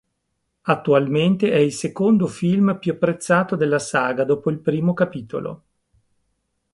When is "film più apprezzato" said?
2.25-3.55